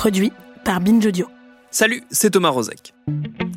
produit 0.00 0.32
par 0.64 0.80
Binge 0.80 1.04
Audio. 1.04 1.26
Salut, 1.70 2.02
c'est 2.10 2.30
Thomas 2.30 2.48
Rozek. 2.48 2.94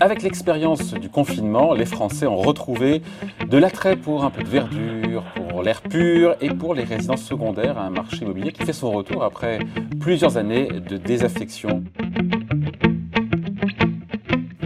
Avec 0.01 0.23
l'expérience 0.23 0.93
du 0.93 1.07
confinement, 1.07 1.73
les 1.73 1.85
Français 1.85 2.27
ont 2.27 2.35
retrouvé 2.35 3.01
de 3.49 3.57
l'attrait 3.57 3.95
pour 3.95 4.25
un 4.25 4.29
peu 4.29 4.43
de 4.43 4.49
verdure, 4.49 5.23
pour 5.35 5.63
l'air 5.63 5.81
pur 5.81 6.35
et 6.41 6.49
pour 6.49 6.73
les 6.75 6.83
résidences 6.83 7.23
secondaires, 7.23 7.77
un 7.77 7.91
marché 7.91 8.23
immobilier 8.23 8.51
qui 8.51 8.65
fait 8.65 8.73
son 8.73 8.91
retour 8.91 9.23
après 9.23 9.59
plusieurs 10.01 10.35
années 10.35 10.67
de 10.67 10.97
désaffection. 10.97 11.81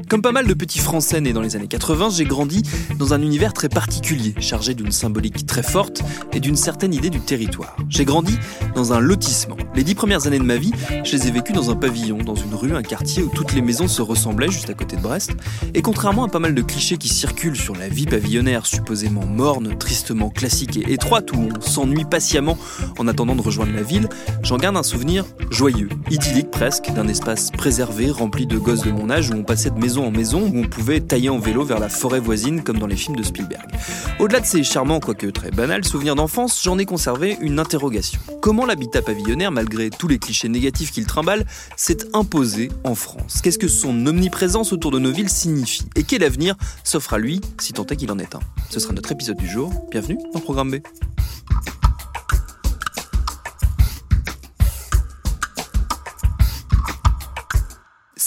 Comme 0.10 0.22
pas 0.22 0.32
mal 0.32 0.48
de 0.48 0.54
petits 0.54 0.80
Français 0.80 1.20
nés 1.20 1.34
dans 1.34 1.42
les 1.42 1.58
années 1.58 1.68
80, 1.68 2.12
j'ai 2.12 2.24
grandi 2.24 2.64
dans 2.98 3.14
un 3.14 3.22
univers 3.22 3.52
très 3.52 3.68
particulier, 3.68 4.34
chargé 4.40 4.74
d'une 4.74 4.92
symbolique 4.92 5.46
très 5.46 5.64
forte 5.64 6.02
et 6.32 6.40
d'une 6.40 6.56
certaine 6.56 6.94
idée 6.94 7.10
du 7.10 7.20
territoire. 7.20 7.76
J'ai 7.90 8.06
grandi 8.06 8.38
dans 8.74 8.94
un 8.94 9.02
lotissement. 9.02 9.58
Les 9.76 9.84
dix 9.84 9.96
premières 9.96 10.26
années 10.26 10.40
de 10.40 10.46
ma 10.46 10.56
vie, 10.56 10.72
je 11.04 11.12
les 11.12 11.28
ai 11.28 11.32
vécues 11.32 11.52
dans 11.52 11.72
un 11.72 11.76
pavillon, 11.76 12.20
dans 12.20 12.36
une 12.36 12.56
rue, 12.56 12.74
un 12.74 12.84
quartier 12.84 13.22
où 13.22 13.30
toutes 13.30 13.54
les 13.54 13.62
maisons 13.62 13.90
se 13.90 14.02
ressemblaient, 14.02 14.50
juste 14.50 14.70
à 14.70 14.74
côté 14.74 14.96
de 14.96 15.02
Brest. 15.02 15.32
Et 15.74 15.82
contrairement 15.82 16.24
à 16.24 16.30
pas 16.30 16.40
mal 16.40 16.56
de 16.56 16.62
clichés 16.62 16.98
qui 16.98 17.10
circulent 17.10 17.58
sur 17.58 17.76
la 17.76 17.90
vie 17.90 18.06
pavillonnaire, 18.06 18.66
supposément 18.66 19.26
morne, 19.26 19.78
tristement 19.78 20.30
classique 20.30 20.78
et 20.78 20.94
étroite, 20.94 21.34
où 21.34 21.50
on 21.54 21.60
s'ennuie 21.60 22.06
patiemment 22.06 22.58
en 22.98 23.10
attendant 23.10 23.36
de 23.36 23.42
rejoindre 23.42 23.74
la 23.74 23.84
ville, 23.84 24.08
j'en 24.42 24.56
garde 24.56 24.78
un 24.78 24.84
souvenir 24.84 25.26
joyeux, 25.52 25.90
idyllique 26.10 26.50
presque, 26.50 26.94
d'un 26.94 27.10
espace 27.10 27.52
préservé, 27.52 28.10
rempli 28.10 28.48
de 28.48 28.58
gosses 28.58 28.84
de 28.84 28.92
mon 28.92 29.10
âge, 29.10 29.32
où 29.32 29.34
on 29.34 29.44
passait 29.44 29.70
de 29.70 29.78
maison 29.78 29.97
en 30.04 30.12
maison 30.12 30.42
où 30.42 30.60
on 30.60 30.68
pouvait 30.68 31.00
tailler 31.00 31.30
en 31.30 31.40
vélo 31.40 31.64
vers 31.64 31.80
la 31.80 31.90
forêt 31.90 32.20
voisine 32.20 32.64
comme 32.64 32.80
dans 32.80 32.88
les 32.88 32.96
films 32.96 33.16
de 33.16 33.24
Spielberg. 33.24 33.68
Au-delà 34.20 34.40
de 34.40 34.46
ces 34.46 34.64
charmants, 34.64 35.00
quoique 35.00 35.28
très 35.28 35.52
banals, 35.52 35.86
souvenirs 35.86 36.16
d'enfance, 36.16 36.62
j'en 36.64 36.78
ai 36.78 36.86
conservé 36.86 37.38
une 37.42 37.60
interrogation. 37.60 38.20
Comment 38.42 38.66
l'habitat 38.66 39.02
pavillonnaire, 39.02 39.52
malgré 39.52 39.90
tous 39.90 40.08
les 40.08 40.20
clichés 40.20 40.50
négatifs 40.50 40.92
qu'il 40.92 41.06
trimballe, 41.06 41.46
s'est 41.76 41.98
imposé 42.14 42.70
en 42.84 42.96
France? 42.96 43.42
Qu'est-ce 43.42 43.60
que 43.60 43.68
son 43.68 44.06
omniprésence 44.06 44.74
autour 44.74 44.92
de 44.92 45.00
nos 45.00 45.12
villes 45.12 45.30
signifie? 45.30 45.86
Et 45.96 46.04
quel 46.04 46.24
avenir 46.24 46.56
s'offre 46.84 47.14
à 47.14 47.18
lui, 47.18 47.42
si 47.60 47.74
tant 47.74 47.86
est 47.86 47.96
qu'il 47.96 48.12
en 48.12 48.20
est 48.20 48.36
un? 48.36 48.40
Ce 48.70 48.80
sera 48.80 48.94
notre 48.94 49.12
épisode 49.12 49.38
du 49.38 49.48
jour. 49.48 49.72
Bienvenue 49.92 50.18
dans 50.34 50.40
Programme 50.40 50.72
B. 50.72 50.76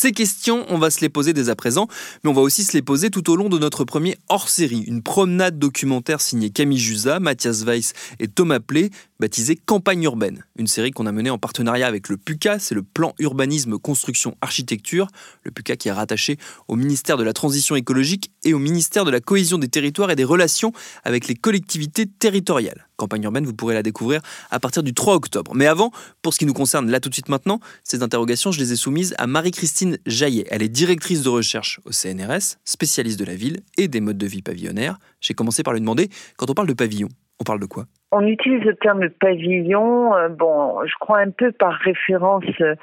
Ces 0.03 0.13
questions, 0.13 0.65
on 0.71 0.79
va 0.79 0.89
se 0.89 1.03
les 1.03 1.11
poser 1.11 1.35
dès 1.35 1.51
à 1.51 1.55
présent, 1.55 1.87
mais 2.25 2.31
on 2.31 2.33
va 2.33 2.41
aussi 2.41 2.65
se 2.65 2.73
les 2.73 2.81
poser 2.81 3.11
tout 3.11 3.29
au 3.29 3.37
long 3.37 3.51
de 3.51 3.59
notre 3.59 3.85
premier 3.85 4.17
hors-série, 4.31 4.81
une 4.87 5.03
promenade 5.03 5.59
documentaire 5.59 6.23
signée 6.23 6.49
Camille 6.49 6.79
Jusa, 6.79 7.21
Mathias 7.21 7.65
Weiss 7.65 7.93
et 8.19 8.27
Thomas 8.27 8.61
Play, 8.61 8.89
baptisée 9.19 9.57
Campagne 9.57 10.03
urbaine, 10.05 10.47
une 10.57 10.69
série 10.69 10.91
qu'on 10.91 11.05
a 11.05 11.13
menée 11.13 11.29
en 11.29 11.37
partenariat 11.37 11.87
avec 11.87 12.09
le 12.09 12.17
PUCA, 12.17 12.59
c'est 12.59 12.75
le 12.75 12.83
plan 12.83 13.13
urbanisme 13.19 13.77
construction 13.77 14.39
architecture, 14.41 15.09
le 15.45 15.51
PUCA 15.51 15.77
qui 15.77 15.89
est 15.89 15.93
rattaché 15.93 16.39
au 16.67 16.77
ministère 16.77 17.19
de 17.19 17.23
la 17.23 17.35
Transition 17.35 17.77
écologique 17.77 18.33
et 18.45 18.55
au 18.55 18.59
ministère 18.59 19.05
de 19.05 19.11
la 19.11 19.21
Cohésion 19.21 19.59
des 19.59 19.69
territoires 19.69 20.11
et 20.11 20.17
des 20.17 20.25
relations 20.25 20.73
avec 21.05 21.29
les 21.29 21.35
collectivités 21.35 22.07
territoriales. 22.07 22.87
Campagne 22.97 23.25
urbaine, 23.25 23.45
vous 23.45 23.55
pourrez 23.55 23.75
la 23.75 23.83
découvrir 23.83 24.21
à 24.51 24.61
partir 24.61 24.83
du 24.83 24.93
3 24.93 25.15
octobre. 25.15 25.53
Mais 25.55 25.67
avant, 25.67 25.91
pour 26.23 26.35
ce 26.35 26.39
qui 26.39 26.47
nous 26.47 26.53
concerne 26.53 26.91
là 26.91 27.01
tout 27.01 27.09
de 27.09 27.15
suite 27.15 27.29
maintenant, 27.29 27.61
ces 27.83 28.03
interrogations, 28.03 28.53
je 28.53 28.61
les 28.61 28.73
ai 28.73 28.77
soumises 28.77 29.15
à 29.19 29.27
Marie-Christine 29.27 29.99
Jaillet. 30.07 30.45
Elle 30.51 30.63
est 30.63 30.69
directrice 30.69 31.23
de 31.23 31.29
recherche 31.29 31.81
au 31.85 31.93
CNRS, 31.93 32.59
spécialiste 32.65 33.19
de 33.19 33.25
la 33.25 33.35
ville 33.35 33.61
et 33.79 33.89
des 33.89 34.01
modes 34.01 34.19
de 34.19 34.27
vie 34.27 34.43
pavillonnaires. 34.43 34.99
J'ai 35.21 35.35
commencé 35.35 35.63
par 35.63 35.73
lui 35.73 35.81
demander, 35.81 36.09
quand 36.37 36.51
on 36.51 36.55
parle 36.55 36.69
de 36.69 36.75
pavillon, 36.75 37.09
on 37.41 37.45
parle 37.45 37.61
de 37.61 37.67
quoi? 37.67 37.85
On 38.13 38.27
utilise 38.27 38.63
le 38.65 38.75
terme 38.77 39.09
pavillon, 39.09 40.15
euh, 40.15 40.29
bon, 40.29 40.85
je 40.85 40.93
crois 41.01 41.21
un 41.21 41.31
peu 41.31 41.53
par 41.53 41.73
référence 41.73 42.45
euh, 42.61 42.75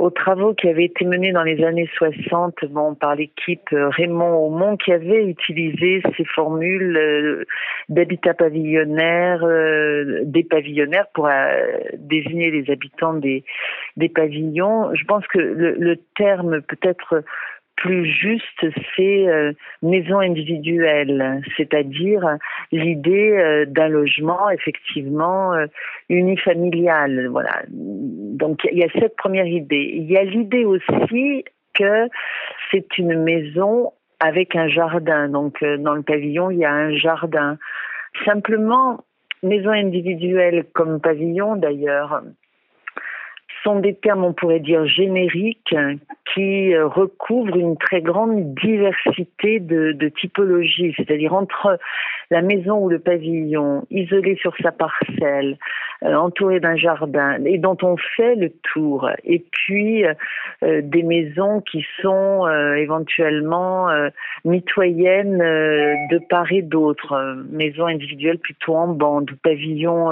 aux 0.00 0.10
travaux 0.10 0.54
qui 0.54 0.66
avaient 0.66 0.86
été 0.86 1.04
menés 1.04 1.32
dans 1.32 1.42
les 1.42 1.62
années 1.62 1.88
60 1.96 2.64
bon, 2.70 2.94
par 2.94 3.14
l'équipe 3.14 3.68
euh, 3.74 3.90
Raymond 3.90 4.46
Aumont 4.46 4.76
qui 4.78 4.92
avait 4.92 5.26
utilisé 5.26 6.02
ces 6.16 6.24
formules 6.24 6.96
euh, 6.96 7.44
d'habitat 7.90 8.32
pavillonnaire, 8.32 9.44
euh, 9.44 10.22
des 10.24 10.42
pavillonnaires 10.42 11.08
pour 11.12 11.28
désigner 11.98 12.50
les 12.50 12.70
habitants 12.72 13.12
des, 13.12 13.44
des 13.98 14.08
pavillons. 14.08 14.94
Je 14.94 15.04
pense 15.04 15.26
que 15.26 15.38
le, 15.38 15.74
le 15.78 15.96
terme 16.16 16.62
peut-être 16.62 17.22
plus 17.80 18.04
juste, 18.04 18.66
c'est 18.94 19.26
euh, 19.26 19.52
maison 19.82 20.20
individuelle, 20.20 21.42
c'est-à-dire 21.56 22.36
l'idée 22.72 23.32
euh, 23.32 23.64
d'un 23.66 23.88
logement 23.88 24.50
effectivement 24.50 25.54
euh, 25.54 25.66
unifamilial. 26.10 27.28
Voilà. 27.28 27.62
Donc 27.68 28.60
il 28.70 28.78
y 28.78 28.84
a 28.84 28.88
cette 29.00 29.16
première 29.16 29.46
idée. 29.46 29.92
Il 29.94 30.10
y 30.10 30.18
a 30.18 30.24
l'idée 30.24 30.66
aussi 30.66 31.44
que 31.74 32.08
c'est 32.70 32.98
une 32.98 33.22
maison 33.22 33.92
avec 34.20 34.54
un 34.56 34.68
jardin. 34.68 35.28
Donc 35.28 35.64
dans 35.64 35.94
le 35.94 36.02
pavillon, 36.02 36.50
il 36.50 36.58
y 36.58 36.66
a 36.66 36.72
un 36.72 36.94
jardin. 36.94 37.56
Simplement, 38.26 39.04
maison 39.42 39.70
individuelle 39.70 40.66
comme 40.74 41.00
pavillon 41.00 41.56
d'ailleurs, 41.56 42.22
sont 43.64 43.80
des 43.80 43.94
termes, 43.94 44.24
on 44.24 44.32
pourrait 44.32 44.60
dire, 44.60 44.86
génériques 44.86 45.74
qui 46.34 46.74
euh, 46.74 46.86
recouvrent 46.86 47.56
une 47.56 47.76
très 47.76 48.00
grande 48.00 48.54
diversité 48.54 49.60
de, 49.60 49.92
de 49.92 50.08
typologies, 50.08 50.94
c'est-à-dire 50.96 51.34
entre 51.34 51.78
la 52.30 52.42
maison 52.42 52.78
ou 52.78 52.88
le 52.88 52.98
pavillon, 52.98 53.84
isolé 53.90 54.36
sur 54.36 54.54
sa 54.62 54.72
parcelle, 54.72 55.58
euh, 56.02 56.14
entouré 56.14 56.60
d'un 56.60 56.76
jardin, 56.76 57.44
et 57.44 57.58
dont 57.58 57.76
on 57.82 57.96
fait 58.16 58.34
le 58.36 58.50
tour, 58.72 59.10
et 59.24 59.44
puis 59.50 60.04
euh, 60.04 60.14
des 60.82 61.02
maisons 61.02 61.60
qui 61.60 61.84
sont 62.00 62.48
éventuellement 62.76 63.88
mitoyennes 64.44 65.38
de 65.38 66.18
part 66.28 66.50
et 66.52 66.62
d'autre, 66.62 67.44
maisons 67.50 67.86
individuelles 67.86 68.38
plutôt 68.38 68.74
en 68.74 68.88
bande, 68.88 69.30
pavillons 69.42 70.10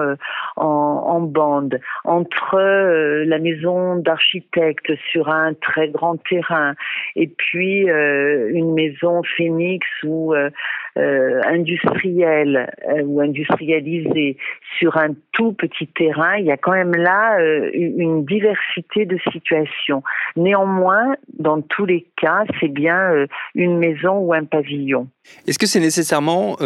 en, 0.57 0.65
en 0.65 1.21
bande, 1.21 1.81
entre 2.05 2.59
la 2.59 3.39
maison 3.39 3.97
d'architecte 3.97 4.93
sur 5.11 5.29
un 5.29 5.55
très 5.55 5.89
grand 5.89 6.17
terrain 6.25 6.75
et 7.17 7.27
puis 7.27 7.91
euh, 7.91 8.49
une 8.53 8.68
maison 8.79 9.23
phénix 9.37 9.87
ou 10.05 10.35
euh, 10.35 10.51
euh, 10.99 11.41
industrielle 11.45 12.71
ou 13.05 13.21
industrialisée 13.21 14.37
sur 14.79 14.97
un 14.97 15.11
tout 15.33 15.53
petit 15.53 15.87
terrain, 15.87 16.37
il 16.37 16.47
y 16.47 16.51
a 16.51 16.57
quand 16.57 16.73
même 16.73 16.95
là 16.95 17.39
une 17.73 18.25
diversité 18.25 19.07
de 19.07 19.19
situations. 19.33 20.03
Néanmoins, 20.37 21.15
dans 21.39 21.61
tous 21.63 21.87
les 21.87 22.07
cas, 22.21 22.45
c'est 22.59 22.73
bien 22.73 23.27
une 23.55 23.79
maison 23.79 24.19
ou 24.19 24.33
un 24.33 24.45
pavillon. 24.45 25.09
Est-ce 25.47 25.59
que 25.59 25.67
c'est 25.67 25.81
nécessairement 25.81 26.57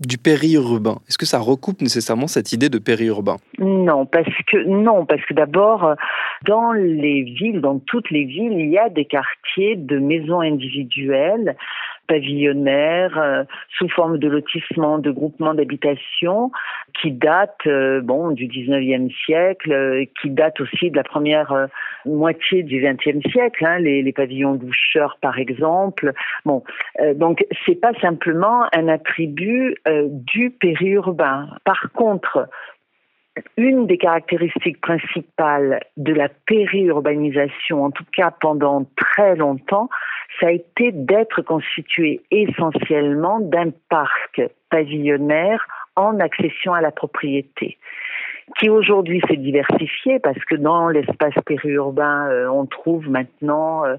du 0.00 0.18
périurbain. 0.18 0.98
Est-ce 1.08 1.18
que 1.18 1.26
ça 1.26 1.38
recoupe 1.38 1.80
nécessairement 1.80 2.26
cette 2.26 2.52
idée 2.52 2.68
de 2.68 2.78
périurbain? 2.78 3.36
Non, 3.58 4.06
parce 4.06 4.34
que 4.50 4.64
non, 4.64 5.06
parce 5.06 5.24
que 5.24 5.34
d'abord 5.34 5.94
dans 6.46 6.72
les 6.72 7.22
villes, 7.22 7.60
dans 7.60 7.78
toutes 7.78 8.10
les 8.10 8.24
villes, 8.24 8.58
il 8.58 8.70
y 8.70 8.78
a 8.78 8.88
des 8.88 9.04
quartiers 9.04 9.76
de 9.76 9.98
maisons 9.98 10.40
individuelles 10.40 11.56
pavillonnaires 12.06 13.18
euh, 13.18 13.44
sous 13.78 13.88
forme 13.88 14.18
de 14.18 14.28
lotissement, 14.28 14.98
de 14.98 15.10
groupement 15.10 15.54
d'habitation 15.54 16.50
qui 17.00 17.12
datent 17.12 17.66
euh, 17.66 18.00
bon 18.00 18.30
du 18.30 18.46
19e 18.46 19.10
siècle, 19.24 19.72
euh, 19.72 20.04
qui 20.20 20.30
datent 20.30 20.60
aussi 20.60 20.90
de 20.90 20.96
la 20.96 21.02
première 21.02 21.68
moitié 22.04 22.62
du 22.62 22.82
20e 22.82 23.28
siècle, 23.30 23.64
hein, 23.66 23.78
les, 23.78 24.02
les, 24.02 24.12
pavillons 24.12 24.54
doucheurs 24.54 25.18
par 25.20 25.38
exemple. 25.38 26.12
Bon, 26.44 26.62
donc 27.16 27.44
c'est 27.64 27.80
pas 27.80 27.92
simplement 28.00 28.64
un 28.74 28.88
attribut 28.88 29.76
du 30.10 30.50
périurbain. 30.50 31.48
Par 31.64 31.90
contre, 31.92 32.48
une 33.56 33.86
des 33.86 33.98
caractéristiques 33.98 34.80
principales 34.80 35.80
de 35.96 36.12
la 36.12 36.28
périurbanisation, 36.28 37.84
en 37.84 37.90
tout 37.90 38.04
cas 38.16 38.30
pendant 38.30 38.86
très 38.96 39.36
longtemps, 39.36 39.88
ça 40.40 40.48
a 40.48 40.50
été 40.52 40.92
d'être 40.92 41.42
constitué 41.42 42.20
essentiellement 42.30 43.40
d'un 43.40 43.70
parc 43.88 44.42
pavillonnaire 44.70 45.66
en 45.96 46.18
accession 46.20 46.74
à 46.74 46.80
la 46.80 46.90
propriété 46.90 47.78
qui 48.58 48.68
aujourd'hui 48.68 49.22
s'est 49.28 49.36
diversifié 49.36 50.18
parce 50.18 50.38
que 50.44 50.54
dans 50.54 50.88
l'espace 50.88 51.34
périurbain, 51.46 52.28
euh, 52.28 52.48
on 52.48 52.66
trouve 52.66 53.08
maintenant 53.08 53.84
euh, 53.84 53.96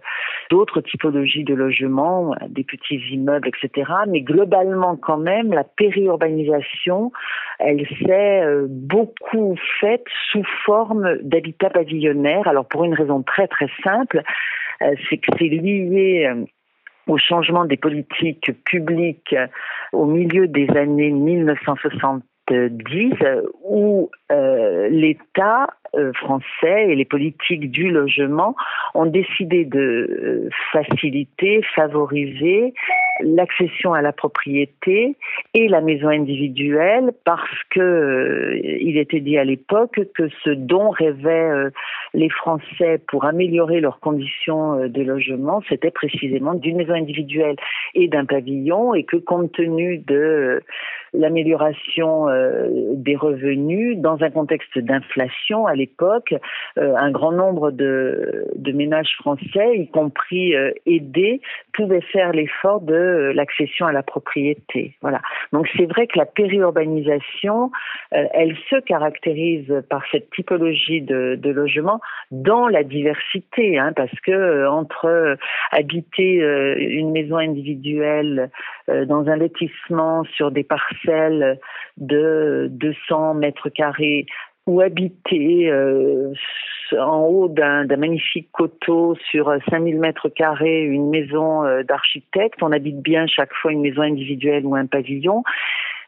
d'autres 0.52 0.82
typologies 0.82 1.44
de 1.44 1.56
logements, 1.56 2.36
des 2.48 2.64
petits 2.64 3.02
immeubles, 3.12 3.48
etc. 3.48 3.92
Mais 4.08 4.22
globalement, 4.22 4.98
quand 4.98 5.18
même, 5.18 5.52
la 5.52 5.64
périurbanisation, 5.64 7.12
elle 7.60 7.88
s'est 7.88 8.42
euh, 8.44 8.68
beaucoup 8.70 9.56
faite 9.80 10.06
sous 10.32 10.44
forme 10.66 11.18
d'habitat 11.22 11.70
pavillonnaire. 11.70 12.48
Alors 12.48 12.68
pour 12.68 12.84
une 12.84 12.94
raison 12.94 13.24
très 13.24 13.48
très 13.48 13.70
simple, 13.84 14.22
c'est 14.80 15.18
que 15.18 15.32
c'est 15.40 15.46
lié 15.46 16.30
au 17.08 17.18
changement 17.18 17.64
des 17.64 17.78
politiques 17.78 18.52
publiques 18.66 19.34
au 19.94 20.06
milieu 20.06 20.48
des 20.48 20.70
années 20.72 21.12
1970 21.12 22.24
euh, 22.52 22.70
2010 22.70 23.14
où 23.64 24.12
euh, 24.32 24.88
l'État 24.90 25.68
euh, 25.96 26.14
français 26.14 26.90
et 26.90 26.96
les 26.96 27.06
politiques 27.06 27.72
du 27.72 27.90
logement 27.90 28.56
ont 28.94 29.08
décidé 29.08 29.66
de 29.66 30.50
faciliter, 30.72 31.64
favoriser 31.74 32.74
l'accession 33.22 33.94
à 33.94 34.02
la 34.02 34.12
propriété 34.12 35.16
et 35.54 35.68
la 35.68 35.82
maison 35.82 36.10
individuelle 36.10 37.14
parce 37.24 37.64
que 37.70 37.80
euh, 37.80 38.60
il 38.82 38.98
était 38.98 39.22
dit 39.22 39.38
à 39.38 39.44
l'époque 39.44 40.00
que 40.14 40.28
ce 40.44 40.50
dont 40.50 40.90
rêvaient 40.90 41.50
euh, 41.50 41.70
les 42.14 42.30
Français 42.30 43.00
pour 43.08 43.26
améliorer 43.26 43.80
leurs 43.80 44.00
conditions 44.00 44.80
euh, 44.80 44.88
de 44.90 45.02
logement, 45.02 45.62
c'était 45.70 45.92
précisément 45.92 46.56
d'une 46.56 46.78
maison 46.78 46.94
individuelle 46.94 47.56
et 47.94 48.08
d'un 48.08 48.26
pavillon 48.26 48.94
et 48.94 49.04
que 49.04 49.18
compte 49.18 49.52
tenu 49.54 50.00
de 50.00 50.62
l'amélioration 51.14 52.26
des 52.94 53.16
revenus 53.16 53.98
dans 53.98 54.22
un 54.22 54.30
contexte 54.30 54.78
d'inflation 54.78 55.66
à 55.66 55.74
l'époque, 55.74 56.36
un 56.76 57.12
grand 57.12 57.32
nombre 57.32 57.72
de, 57.72 58.46
de 58.56 58.72
ménages 58.74 59.16
français, 59.20 59.78
y 59.78 59.88
compris 59.88 60.54
aidés, 60.86 61.40
pouvaient 61.72 62.02
faire 62.02 62.34
l'effort 62.34 62.82
de 62.82 63.05
l'accession 63.34 63.86
à 63.86 63.92
la 63.92 64.04
propriété. 64.04 64.96
Voilà. 65.02 65.22
Donc 65.52 65.68
c'est 65.76 65.86
vrai 65.86 66.08
que 66.08 66.18
la 66.18 66.26
périurbanisation, 66.26 67.72
euh, 68.14 68.26
elle 68.34 68.56
se 68.70 68.80
caractérise 68.82 69.84
par 69.90 70.04
cette 70.12 70.30
typologie 70.32 71.02
de, 71.02 71.40
logement 71.50 72.02
dans 72.32 72.68
la 72.68 72.84
diversité, 72.84 73.78
hein, 73.78 73.94
parce 73.96 74.20
que 74.22 74.32
euh, 74.32 74.70
entre 74.70 75.06
euh, 75.06 75.36
habiter 75.72 76.36
une 76.78 77.12
maison 77.12 77.38
individuelle 77.38 78.50
dans 78.88 79.28
un 79.28 79.36
lotissement 79.36 80.24
sur 80.36 80.52
des 80.52 80.64
parcelles 80.64 81.60
de 81.98 82.68
200 82.72 83.36
mètres 83.36 83.70
carrés 83.70 84.26
ou 84.68 84.82
habiter 84.82 85.70
en 86.94 87.22
haut 87.22 87.48
d'un 87.48 87.86
magnifique 87.98 88.50
coteau 88.52 89.16
sur 89.30 89.52
5000 89.70 90.00
mètres 90.00 90.30
carrés, 90.30 90.82
une 90.82 91.10
maison 91.10 91.64
euh, 91.64 91.84
d'architecte. 91.84 92.62
On 92.62 92.72
habite 92.72 93.02
bien 93.02 93.28
chaque 93.28 93.54
fois 93.54 93.72
une 93.72 93.82
maison 93.82 94.02
individuelle 94.02 94.66
ou 94.66 94.76
un 94.76 94.86
pavillon. 94.86 95.44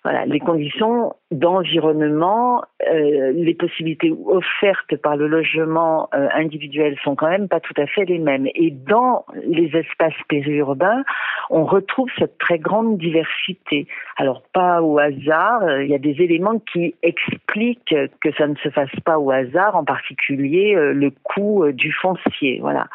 Voilà, 0.04 0.26
les 0.26 0.40
conditions 0.40 1.16
d'environnement, 1.32 2.64
euh, 2.90 3.32
les 3.34 3.54
possibilités 3.54 4.14
offertes 4.26 4.96
par 4.98 5.18
le 5.18 5.28
logement 5.28 6.10
euh, 6.14 6.28
individuel 6.34 6.96
sont 7.04 7.16
quand 7.16 7.30
même 7.30 7.48
pas 7.48 7.60
tout 7.60 7.74
à 7.78 7.88
fait 7.88 8.06
les 8.06 8.20
mêmes. 8.20 8.48
Et 8.56 8.72
dans 8.72 9.26
les 9.44 9.76
espaces 9.76 10.14
périurbains, 10.30 11.04
on 11.50 11.66
retrouve 11.66 12.10
cette 12.18 12.38
très 12.38 12.60
grande 12.60 12.98
diversité. 12.98 13.88
Alors 14.16 14.44
pas 14.54 14.82
au 14.82 14.98
hasard, 15.00 15.64
euh, 15.64 15.84
il 15.84 15.90
y 15.90 15.96
a 15.96 16.00
des 16.00 16.22
éléments 16.22 16.60
qui 16.72 16.96
expliquent 17.04 17.96
que 18.22 18.32
ça 18.38 18.48
ne 18.48 18.56
se 18.56 18.70
fasse 18.70 18.96
pas 19.04 19.20
au 19.20 19.32
hasard, 19.32 19.76
en 19.76 19.84
particulier 19.84 20.76
le 20.76 21.10
coût 21.24 21.66
du 21.72 21.92
foncier. 21.92 22.60
Voilà, 22.62 22.88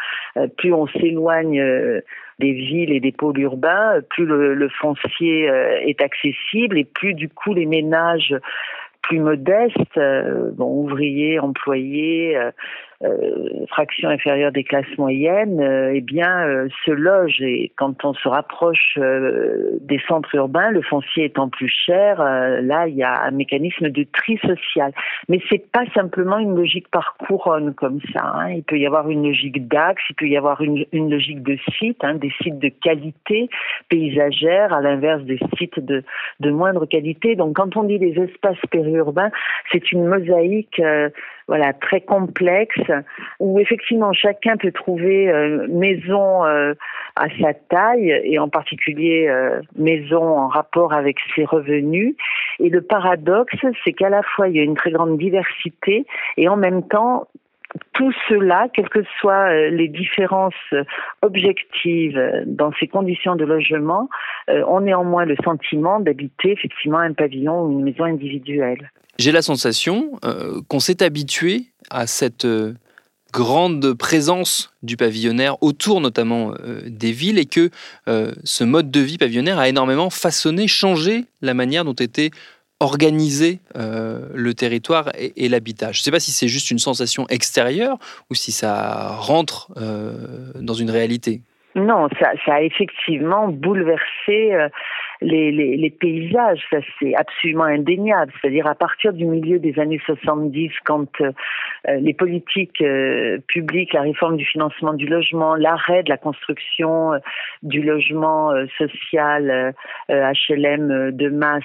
plus 0.57 0.73
on 0.73 0.87
s'éloigne 0.87 2.03
des 2.43 2.53
villes 2.53 2.93
et 2.93 3.01
des 3.01 3.13
pôles 3.13 3.39
urbains, 3.39 4.01
plus 4.11 4.27
le, 4.27 4.69
foncier 4.81 5.49
euh, 5.49 5.79
est 5.87 6.03
accessible 6.03 6.77
et 6.79 6.85
plus 6.85 7.15
du 7.15 7.29
coup 7.29 7.55
les 7.55 7.67
ménages 7.67 8.35
plus 9.03 9.21
modestes, 9.21 9.97
euh, 9.97 10.51
ouvriers, 10.59 11.39
employés, 11.39 12.39
euh, 13.05 13.09
euh, 13.63 13.67
fraction 13.69 14.09
inférieure 14.09 14.53
des 14.53 14.65
classes 14.65 14.97
moyennes, 14.99 15.61
euh, 15.61 15.93
eh 15.95 16.01
bien, 16.01 16.47
euh, 16.47 16.69
se 16.85 16.91
logent. 16.91 17.41
Et 17.41 17.73
quand 17.77 18.05
on 18.05 18.15
se 18.15 18.29
rapproche 18.29 18.99
des 19.81 20.01
centres 20.07 20.35
urbains, 20.35 20.71
le 20.71 20.83
foncier 20.83 21.25
étant 21.25 21.49
plus 21.49 21.69
cher, 21.69 22.19
là, 22.19 22.87
il 22.87 22.95
y 22.95 23.03
a 23.03 23.23
un 23.23 23.31
mécanisme 23.31 23.89
de 23.89 24.05
tri 24.05 24.39
social. 24.39 24.93
Mais 25.29 25.41
c'est 25.51 25.71
pas 25.71 25.85
simplement 25.95 26.39
une 26.39 26.55
logique 26.55 26.89
par 26.91 27.17
couronne 27.17 27.75
comme 27.75 28.01
ça. 28.13 28.25
Hein. 28.25 28.51
Il 28.51 28.63
peut 28.65 28.79
y 28.79 28.87
avoir 28.87 29.09
une 29.09 29.25
logique 29.25 29.67
d'axe, 29.69 30.03
il 30.11 30.15
peut 30.15 30.29
y 30.29 30.37
avoir 30.37 30.61
une, 30.61 30.85
une 30.93 31.11
logique 31.11 31.43
de 31.43 31.57
site, 31.79 32.03
hein, 32.03 32.15
des 32.15 32.33
sites 32.43 32.59
de 32.59 32.69
qualité 32.69 33.49
paysagère, 33.89 34.73
à 34.73 34.81
l'inverse 34.81 35.23
des 35.23 35.39
sites 35.59 35.81
de, 35.81 36.05
de 36.41 36.51
moindre 36.51 36.87
qualité. 36.87 37.37
Donc, 37.37 37.57
quand 37.57 37.77
on 37.77 37.85
dit 37.85 37.99
les 37.99 38.21
espaces 38.21 38.61
périurbains, 38.71 39.31
c'est 39.71 39.93
une 39.93 40.07
mosaïque 40.07 40.81
voilà 41.49 41.73
très 41.73 42.01
complexe 42.01 42.81
où 43.41 43.59
effectivement 43.59 44.13
chacun 44.13 44.57
peut 44.57 44.73
trouver 44.73 45.31
euh, 45.31 45.67
maison 45.69 46.45
euh, 46.45 46.75
à 47.17 47.27
sa 47.41 47.55
taille 47.55 48.11
et 48.25 48.39
en 48.39 48.49
particulier 48.49 49.29
euh, 49.29 49.61
maison 49.77 50.23
en 50.23 50.49
rapport 50.49 50.93
avec 50.93 51.19
ses 51.35 51.45
revenus. 51.45 52.15
Et 52.59 52.69
le 52.69 52.83
paradoxe, 52.83 53.57
c'est 53.85 53.93
qu'à 53.93 54.09
la 54.09 54.23
fois 54.23 54.49
il 54.49 54.57
y 54.57 54.61
a 54.61 54.63
une 54.63 54.77
très 54.77 54.91
grande 54.91 55.19
diversité 55.19 56.07
et 56.37 56.49
en 56.49 56.57
même 56.57 56.87
temps 56.87 57.27
tout 57.95 58.13
cela, 58.29 58.69
quelles 58.75 58.91
que 58.91 59.03
soient 59.19 59.51
les 59.71 59.89
différences 59.89 60.75
objectives 61.23 62.21
dans 62.45 62.71
ces 62.79 62.87
conditions 62.87 63.35
de 63.35 63.47
logement, 63.47 64.11
ont 64.49 64.81
néanmoins 64.81 65.25
le 65.25 65.37
sentiment 65.43 65.99
d'habiter 65.99 66.53
effectivement 66.53 66.99
un 66.99 67.15
pavillon 67.15 67.63
ou 67.63 67.73
une 67.73 67.85
maison 67.85 68.05
individuelle. 68.05 68.91
J'ai 69.19 69.33
la 69.33 69.43
sensation 69.43 70.19
euh, 70.25 70.61
qu'on 70.69 70.81
s'est 70.81 71.03
habitué 71.03 71.67
à 71.91 72.07
cette 72.07 72.45
euh, 72.45 72.75
grande 73.33 73.93
présence 73.95 74.75
du 74.83 74.97
pavillonnaire 74.97 75.63
autour 75.63 76.01
notamment 76.01 76.53
euh, 76.53 76.81
des 76.87 77.13
villes 77.13 77.39
et 77.39 77.47
que 77.47 77.71
ce 78.07 78.65
mode 78.65 78.91
de 78.91 79.01
vie 79.01 79.19
pavillonnaire 79.19 79.59
a 79.59 79.69
énormément 79.69 80.11
façonné, 80.11 80.67
changé 80.67 81.25
la 81.41 81.55
manière 81.55 81.85
dont 81.85 81.95
était 81.95 82.31
organisé 82.81 83.61
le 83.77 84.53
territoire 84.55 85.13
et, 85.15 85.49
l'habitat. 85.49 85.93
Je 85.93 86.01
ne 86.01 86.03
sais 86.03 86.11
pas 86.11 86.19
si 86.19 86.33
c'est 86.33 86.49
juste 86.49 86.73
une 86.73 86.81
sensation 86.81 87.29
extérieure 87.29 87.97
ou 88.29 88.35
si 88.35 88.51
ça 88.51 89.15
rentre 89.19 89.71
dans 90.57 90.75
une 90.75 90.91
réalité. 90.91 91.43
Non, 91.77 92.09
ça, 92.21 92.33
ça 92.45 92.55
a 92.55 92.61
effectivement 92.63 93.47
bouleversé 93.47 94.69
les, 95.23 95.53
les, 95.53 95.91
paysages, 95.91 96.61
ça 96.71 96.79
c'est 96.99 97.15
absolument 97.15 97.65
indéniable. 97.65 98.33
C'est-à-dire 98.41 98.67
à 98.67 98.75
partir 98.75 99.13
du 99.13 99.25
milieu 99.25 99.59
des 99.59 99.79
années 99.79 100.01
70, 100.05 100.71
quand 100.85 101.09
euh, 101.21 101.33
les 101.87 102.15
politiques 102.15 102.81
euh, 102.83 103.39
publiques, 103.49 103.93
la 103.93 104.03
réforme 104.03 104.37
du 104.37 104.45
financement 104.45 104.95
du 104.95 105.07
logement, 105.07 105.55
l'arrêt 105.55 106.03
de 106.03 106.09
la 106.09 106.17
construction 106.17 107.15
euh, 107.15 107.19
du 107.63 107.83
logement 107.83 108.51
social 108.79 109.75
HLM 110.09 111.13
de 111.13 111.29
masse 111.29 111.63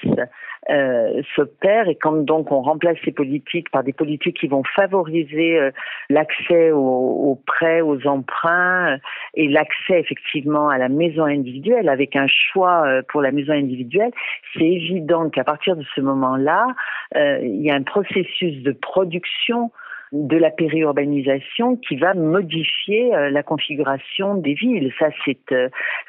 euh, 0.69 1.21
s'opère 1.35 1.87
et 1.87 1.95
quand 1.95 2.25
donc 2.25 2.51
on 2.51 2.61
remplace 2.61 2.97
ces 3.05 3.11
politiques 3.11 3.69
par 3.69 3.83
des 3.83 3.93
politiques 3.93 4.37
qui 4.39 4.47
vont 4.47 4.63
favoriser 4.75 5.57
euh, 5.57 5.71
l'accès 6.09 6.71
aux, 6.71 7.41
prêts, 7.45 7.81
aux 7.81 8.05
emprunts 8.05 8.93
euh, 8.93 8.97
et 9.35 9.47
l'accès 9.47 9.99
effectivement 9.99 10.69
à 10.69 10.77
la 10.77 10.89
maison 10.89 11.23
individuelle 11.23 11.87
avec 11.87 12.15
un 12.15 12.27
choix 12.27 12.85
pour 13.09 13.21
la 13.21 13.31
maison 13.31 13.53
individuelle, 13.53 14.11
c'est 14.53 14.65
évident 14.65 15.29
qu'à 15.29 15.43
partir 15.43 15.75
de 15.75 15.83
ce 15.95 16.01
moment-là, 16.01 16.67
il 17.15 17.61
y 17.61 17.71
a 17.71 17.75
un 17.75 17.83
processus 17.83 18.61
de 18.63 18.71
production 18.71 19.71
de 20.11 20.37
la 20.37 20.51
périurbanisation 20.51 21.75
qui 21.75 21.97
va 21.97 22.13
modifier 22.13 23.11
la 23.31 23.43
configuration 23.43 24.35
des 24.35 24.53
villes. 24.53 24.93
Ça, 24.99 25.07
c'est 25.25 25.37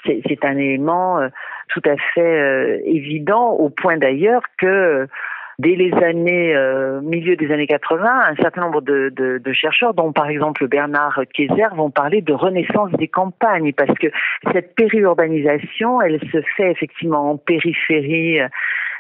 c'est 0.05 0.45
un 0.45 0.57
élément 0.57 1.21
tout 1.69 1.83
à 1.85 1.97
fait 2.15 2.21
euh, 2.21 2.81
évident, 2.85 3.51
au 3.51 3.71
point 3.71 3.97
d'ailleurs 3.97 4.43
que 4.59 5.07
dès 5.59 5.75
les 5.75 5.93
années 5.93 6.55
euh, 6.55 7.01
milieu 7.01 7.37
des 7.37 7.51
années 7.53 7.67
80, 7.67 8.05
un 8.31 8.37
certain 8.37 8.63
nombre 8.63 8.81
de, 8.81 9.13
de, 9.15 9.39
de, 9.39 9.53
chercheurs, 9.53 9.95
dont 9.95 10.13
par 10.13 10.29
exemple 10.29 10.67
Bernard 10.69 11.21
Kayser, 11.35 11.69
vont 11.75 11.91
parler 11.91 12.23
de 12.23 12.33
renaissance 12.33 12.93
des 12.93 13.09
campagnes, 13.09 13.73
parce 13.73 13.97
que 13.99 14.09
cette 14.53 14.75
périurbanisation, 14.75 16.01
elle 16.01 16.21
se 16.31 16.41
fait 16.57 16.71
effectivement 16.71 17.31
en 17.31 17.37
périphérie 17.37 18.39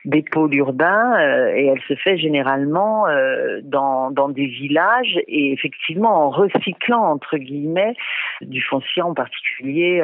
des 0.09 0.23
pôles 0.23 0.55
urbains 0.55 1.21
euh, 1.21 1.53
et 1.55 1.67
elle 1.67 1.83
se 1.87 1.95
fait 1.95 2.17
généralement 2.17 3.07
euh, 3.07 3.61
dans, 3.62 4.11
dans 4.11 4.31
des 4.31 4.47
villages 4.47 5.19
et 5.29 5.53
effectivement 5.53 6.25
en 6.25 6.31
recyclant 6.31 7.03
entre 7.03 7.37
guillemets 7.37 7.95
du 8.41 8.62
foncier 8.62 9.03
en 9.03 9.12
particulier 9.12 10.00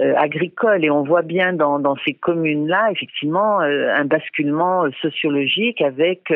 euh, 0.00 0.14
agricole. 0.16 0.84
Et 0.84 0.90
on 0.90 1.02
voit 1.02 1.22
bien 1.22 1.54
dans, 1.54 1.78
dans 1.78 1.96
ces 2.04 2.12
communes-là 2.12 2.90
effectivement 2.92 3.60
un 3.60 4.04
basculement 4.04 4.84
sociologique 5.00 5.80
avec 5.80 6.30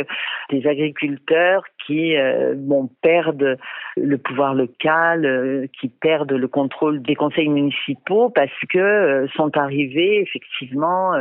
des 0.49 0.66
agriculteurs 0.66 1.64
qui 1.87 2.15
bon 2.57 2.89
perdent 3.03 3.59
le 3.97 4.19
pouvoir 4.19 4.55
local, 4.55 5.27
euh, 5.27 5.67
qui 5.79 5.89
perdent 5.89 6.33
le 6.33 6.49
contrôle 6.49 7.03
des 7.03 7.15
conseils 7.15 7.49
municipaux 7.49 8.31
parce 8.31 8.51
que 8.71 8.79
euh, 8.79 9.27
sont 9.37 9.57
arrivées 9.57 10.21
effectivement 10.21 11.12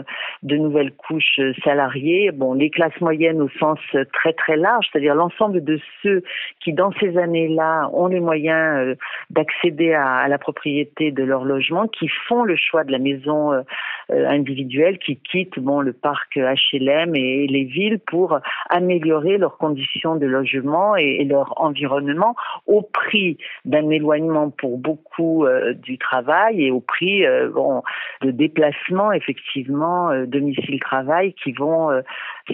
de 0.43 0.55
nouvelles 0.55 0.93
couches 0.93 1.39
salariées. 1.63 2.31
Bon, 2.31 2.53
les 2.53 2.69
classes 2.69 2.99
moyennes 3.01 3.41
au 3.41 3.49
sens 3.59 3.79
très 4.13 4.33
très 4.33 4.55
large, 4.55 4.87
c'est-à-dire 4.91 5.15
l'ensemble 5.15 5.63
de 5.63 5.79
ceux 6.01 6.23
qui 6.59 6.73
dans 6.73 6.91
ces 6.99 7.17
années-là 7.17 7.89
ont 7.93 8.07
les 8.07 8.19
moyens 8.19 8.95
d'accéder 9.29 9.93
à, 9.93 10.27
la 10.27 10.37
propriété 10.37 11.11
de 11.11 11.23
leur 11.23 11.43
logement, 11.43 11.87
qui 11.87 12.07
font 12.27 12.43
le 12.43 12.55
choix 12.55 12.83
de 12.83 12.91
la 12.91 12.99
maison 12.99 13.51
individuelle, 14.09 14.97
qui 14.99 15.17
quittent 15.17 15.59
bon 15.59 15.81
le 15.81 15.93
parc 15.93 16.37
HLM 16.37 17.15
et 17.15 17.47
les 17.47 17.63
villes 17.63 17.99
pour 17.99 18.39
améliorer 18.69 19.37
leurs 19.37 19.57
conditions 19.57 20.15
de 20.15 20.25
logement 20.25 20.50
et, 20.97 21.25
leur 21.25 21.53
environnement 21.61 22.35
au 22.67 22.81
prix 22.81 23.37
d'un 23.65 23.89
éloignement 23.89 24.49
pour 24.49 24.77
beaucoup 24.77 25.45
euh, 25.45 25.73
du 25.73 25.97
travail 25.97 26.65
et 26.65 26.71
au 26.71 26.79
prix 26.79 27.25
euh, 27.25 27.49
bon, 27.49 27.83
de 28.21 28.31
déplacements 28.31 29.11
effectivement 29.11 30.09
euh, 30.09 30.25
domicile-travail 30.25 31.33
qui 31.33 31.51
vont 31.53 31.89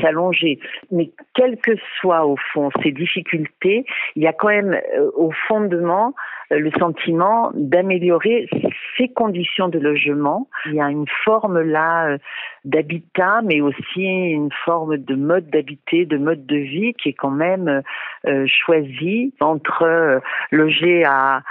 s'allonger. 0.02 0.60
Mais 0.92 1.12
quelles 1.34 1.58
que 1.58 1.72
soient 2.00 2.26
au 2.26 2.36
fond 2.54 2.70
ces 2.84 2.92
difficultés, 2.92 3.86
il 4.16 4.24
y 4.24 4.28
a 4.28 4.34
quand 4.34 4.50
même 4.50 4.80
au 5.16 5.32
fondement 5.48 6.14
le 6.50 6.72
sentiment 6.80 7.52
d'améliorer 7.54 8.50
ces 8.98 9.10
conditions 9.10 9.68
de 9.68 9.80
logement. 9.80 10.48
Il 10.66 10.76
y 10.76 10.82
a 10.82 10.90
une 10.90 11.08
forme 11.26 11.62
là 11.62 12.18
d'habitat, 12.64 13.42
mais 13.44 13.62
aussi 13.62 14.04
une 14.04 14.52
forme 14.66 14.98
de 14.98 15.16
mode 15.16 15.50
d'habiter, 15.50 16.06
de 16.06 16.18
mode 16.18 16.46
de 16.46 16.58
vie 16.58 16.94
qui 16.94 17.10
est 17.10 17.14
quand 17.14 17.32
même 17.32 17.82
euh, 18.28 18.46
choisi 18.48 19.34
entre 19.40 19.84
euh, 19.84 20.20
loger 20.52 21.04
à 21.06 21.42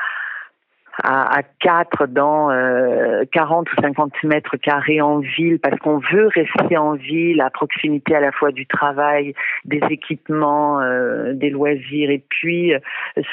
à, 1.03 1.39
à 1.39 1.43
4 1.61 2.07
dans 2.07 2.51
euh, 2.51 3.25
40 3.33 3.71
ou 3.73 3.81
50 3.81 4.13
mètres 4.25 4.57
carrés 4.57 5.01
en 5.01 5.19
ville 5.19 5.59
parce 5.59 5.79
qu'on 5.79 5.99
veut 5.99 6.29
rester 6.29 6.77
en 6.77 6.95
ville 6.95 7.41
à 7.41 7.51
proximité 7.51 8.15
à 8.15 8.21
la 8.21 8.33
fois 8.33 8.53
du 8.53 8.67
travail, 8.67 9.35
des 9.65 9.81
équipements, 9.91 10.81
euh, 10.81 11.35
des 11.35 11.51
loisirs 11.51 12.11
et 12.11 12.23
puis 12.29 12.75
euh, 12.75 12.79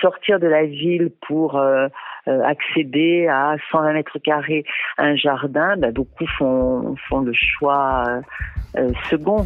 sortir 0.02 0.40
de 0.40 0.48
la 0.48 0.66
ville 0.66 1.12
pour 1.28 1.58
euh, 1.58 1.88
accéder 2.26 3.28
à 3.28 3.56
120 3.72 3.94
mètres 3.94 4.20
carrés 4.20 4.64
un 4.98 5.16
jardin, 5.16 5.76
bah, 5.78 5.92
beaucoup 5.92 6.26
font, 6.38 6.96
font 7.10 7.22
le 7.22 7.34
choix 7.34 8.06
second. 9.10 9.46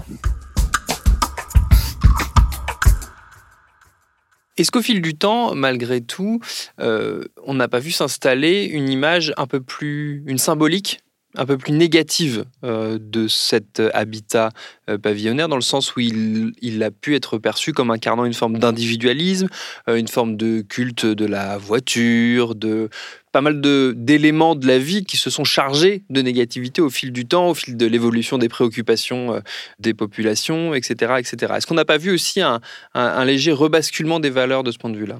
Est-ce 4.58 4.72
qu'au 4.72 4.82
fil 4.82 5.02
du 5.02 5.16
temps, 5.16 5.54
malgré 5.54 6.02
tout, 6.02 6.40
euh, 6.80 7.24
on 7.46 7.54
n'a 7.54 7.68
pas 7.68 7.80
vu 7.80 7.92
s'installer 7.92 8.64
une 8.66 8.90
image 8.90 9.34
un 9.38 9.46
peu 9.46 9.62
plus, 9.62 10.24
une 10.26 10.40
symbolique 10.40 11.00
un 11.36 11.46
peu 11.46 11.58
plus 11.58 11.74
négative 11.74 12.46
euh, 12.64 12.98
de 13.00 13.28
cet 13.28 13.82
habitat 13.94 14.50
euh, 14.90 14.98
pavillonnaire, 14.98 15.50
dans 15.50 15.56
le 15.56 15.62
sens 15.62 15.96
où 15.96 16.00
il, 16.00 16.54
il, 16.62 16.82
a 16.84 16.92
pu 16.92 17.16
être 17.16 17.38
perçu 17.38 17.74
comme 17.74 17.92
incarnant 17.92 18.26
une 18.26 18.34
forme 18.34 18.58
d'individualisme, 18.58 19.48
une 19.88 20.08
forme 20.08 20.38
de 20.38 20.62
culte 20.62 21.06
de 21.06 21.26
la 21.26 21.58
voiture, 21.58 22.56
de 22.56 22.90
pas 23.38 23.42
mal 23.42 23.62
d'éléments 23.62 24.56
de, 24.56 24.66
la 24.66 24.80
vie 24.80 25.06
qui 25.06 25.16
se 25.16 25.30
sont 25.30 25.44
chargés 25.44 26.02
de 26.10 26.24
négativité 26.24 26.82
au 26.82 26.90
fil 26.90 27.12
du 27.12 27.28
temps, 27.28 27.50
au 27.50 27.54
fil 27.54 27.78
de 27.78 27.86
l'évolution 27.86 28.40
des 28.40 28.50
préoccupations 28.50 29.36
euh, 29.36 29.40
des 29.78 29.94
populations, 29.94 30.74
etc. 30.74 31.14
etc. 31.20 31.54
Est-ce 31.56 31.68
qu'on 31.68 31.76
n'a 31.76 31.86
pas 31.86 32.00
vu 32.00 32.12
aussi 32.12 32.42
un, 32.42 32.62
un, 32.96 33.26
léger 33.26 33.52
rebasculement 33.52 34.20
des 34.20 34.32
valeurs 34.32 34.64
de 34.64 34.72
ce 34.72 34.80
point 34.80 34.90
de 34.90 34.98
vue-là? 34.98 35.20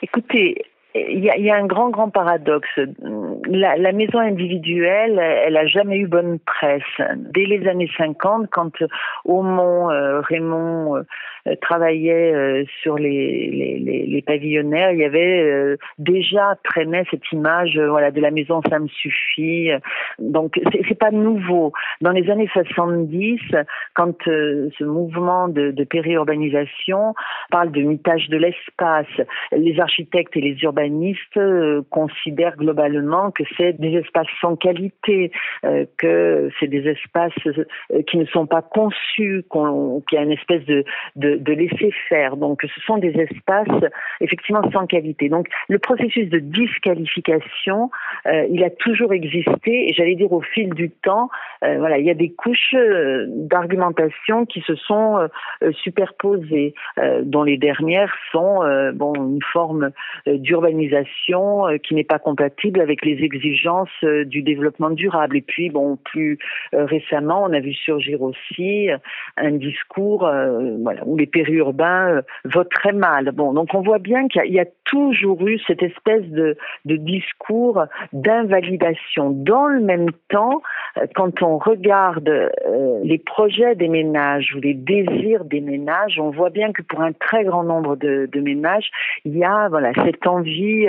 Écoutez, 0.00 0.62
il 0.94 1.24
y, 1.24 1.30
a, 1.30 1.36
il 1.36 1.44
y, 1.44 1.50
a, 1.50 1.56
un 1.56 1.66
grand, 1.66 1.90
grand 1.90 2.10
paradoxe. 2.10 2.68
La, 3.46 3.76
la, 3.76 3.92
maison 3.92 4.18
individuelle, 4.18 5.18
elle 5.18 5.56
a 5.56 5.66
jamais 5.66 5.98
eu 5.98 6.08
bonne 6.08 6.38
presse. 6.40 6.82
Dès 7.16 7.44
les 7.44 7.68
années 7.68 7.90
50, 7.96 8.48
quand 8.50 8.72
Aumont, 9.24 9.90
euh, 9.90 10.20
Raymond, 10.20 10.96
euh, 10.96 11.02
travaillait 11.60 12.34
euh, 12.34 12.64
sur 12.82 12.96
les, 12.96 13.50
les, 13.50 14.06
les, 14.06 14.22
pavillonnaires, 14.22 14.92
il 14.92 14.98
y 14.98 15.04
avait 15.04 15.42
euh, 15.42 15.76
déjà 15.98 16.56
traîné 16.64 17.04
cette 17.10 17.32
image 17.32 17.78
voilà 17.78 18.10
de 18.10 18.20
la 18.20 18.30
maison 18.30 18.60
ça 18.68 18.78
me 18.78 18.88
suffit. 18.88 19.70
Donc 20.18 20.60
c'est 20.88 20.98
pas 20.98 21.10
nouveau. 21.10 21.72
Dans 22.00 22.12
les 22.12 22.30
années 22.30 22.48
70, 22.52 23.40
quand 23.94 24.14
ce 24.24 24.84
mouvement 24.84 25.48
de, 25.48 25.84
périurbanisation 25.84 27.14
parle 27.50 27.72
de 27.72 27.80
mitage 27.80 28.28
de 28.28 28.36
l'espace, 28.36 29.06
les 29.52 29.80
architectes 29.80 30.36
et 30.36 30.40
les 30.40 30.56
urbanistes 30.62 31.40
considèrent 31.90 32.56
globalement 32.56 33.30
que 33.30 33.42
c'est 33.56 33.72
des 33.80 33.96
espaces 33.96 34.28
sans 34.40 34.56
qualité, 34.56 35.32
que 35.96 36.50
c'est 36.58 36.68
des 36.68 36.86
espaces 36.88 37.32
qui 38.08 38.18
ne 38.18 38.26
sont 38.26 38.46
pas 38.46 38.62
conçus, 38.62 39.44
qu'il 39.50 40.16
y 40.16 40.18
a 40.18 40.22
une 40.22 40.32
espèce 40.32 40.64
de 40.64 40.84
de, 41.38 41.52
laisser 41.52 41.90
faire. 42.08 42.36
Donc, 42.36 42.62
ce 42.62 42.80
sont 42.82 42.98
des 42.98 43.10
espaces 43.10 43.90
effectivement 44.20 44.62
sans 44.72 44.86
qualité. 44.86 45.28
Donc, 45.28 45.48
le 45.68 45.78
processus 45.78 46.28
de 46.28 46.38
disqualification, 46.38 47.90
euh, 48.26 48.46
il 48.50 48.62
a 48.64 48.70
toujours 48.70 49.12
existé. 49.12 49.88
Et 49.88 49.92
j'allais 49.94 50.14
dire 50.14 50.32
au 50.32 50.40
fil 50.40 50.70
du 50.70 50.90
temps, 50.90 51.28
euh, 51.64 51.78
voilà, 51.78 51.98
il 51.98 52.06
y 52.06 52.10
a 52.10 52.14
des 52.14 52.30
couches 52.30 52.74
euh, 52.74 53.26
d'argumentation 53.28 54.46
qui 54.46 54.60
se 54.62 54.74
sont 54.74 55.28
superposées, 55.82 56.74
dont 57.22 57.42
les 57.42 57.56
dernières 57.56 58.14
sont 58.32 58.62
une 58.62 59.42
forme 59.52 59.90
d'urbanisation 60.26 61.64
qui 61.82 61.94
n'est 61.94 62.04
pas 62.04 62.18
compatible 62.18 62.80
avec 62.80 63.04
les 63.04 63.22
exigences 63.22 63.88
du 64.02 64.42
développement 64.42 64.90
durable. 64.90 65.36
Et 65.36 65.40
puis, 65.40 65.70
bon, 65.70 65.96
plus 65.96 66.38
récemment, 66.72 67.44
on 67.44 67.52
a 67.52 67.60
vu 67.60 67.72
surgir 67.74 68.22
aussi 68.22 68.88
un 69.36 69.52
discours, 69.52 70.30
les 71.20 71.26
périurbains 71.26 72.08
euh, 72.08 72.22
votent 72.44 72.70
très 72.70 72.92
mal. 72.92 73.30
Bon, 73.32 73.52
donc 73.52 73.68
on 73.74 73.82
voit 73.82 73.98
bien 73.98 74.26
qu'il 74.28 74.52
y, 74.52 74.58
a 74.58 74.66
toujours 74.84 75.46
eu 75.46 75.58
cette 75.66 75.82
espèce 75.82 76.24
de, 76.24 76.56
discours 76.84 77.84
d'invalidation. 78.12 79.30
Dans 79.30 79.66
le 79.66 79.80
même 79.80 80.10
temps, 80.28 80.62
euh, 80.96 81.06
quand 81.14 81.42
on 81.42 81.58
regarde 81.58 82.28
euh, 82.28 83.00
les 83.04 83.18
projets 83.18 83.74
des 83.74 83.88
ménages 83.88 84.52
ou 84.56 84.60
les 84.60 84.74
désirs 84.74 85.44
des 85.44 85.60
ménages, 85.60 86.18
on 86.18 86.30
voit 86.30 86.50
bien 86.50 86.72
que 86.72 86.82
pour 86.82 87.00
un 87.02 87.12
très 87.12 87.44
grand 87.44 87.64
nombre 87.64 87.96
de, 87.96 88.28
de 88.32 88.40
ménages, 88.40 88.90
il 89.24 89.36
y 89.36 89.44
a 89.44 89.68
voilà 89.68 89.92
cette 90.04 90.26
envie 90.26 90.86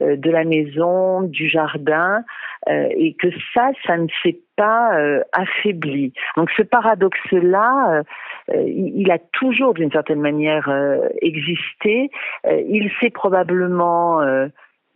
de 0.00 0.30
la 0.30 0.44
maison, 0.44 1.22
du 1.22 1.48
jardin, 1.48 2.24
et 2.68 3.14
que 3.14 3.28
ça, 3.54 3.70
ça 3.86 3.96
ne 3.96 4.08
s'est 4.22 4.40
pas 4.62 5.22
affaibli. 5.32 6.12
Donc 6.36 6.50
ce 6.56 6.62
paradoxe-là, 6.62 8.02
euh, 8.50 8.62
il 8.66 9.10
a 9.10 9.18
toujours 9.18 9.74
d'une 9.74 9.90
certaine 9.90 10.20
manière 10.20 10.68
euh, 10.68 11.08
existé. 11.20 12.10
Euh, 12.46 12.62
il 12.68 12.90
s'est 13.00 13.10
probablement 13.10 14.20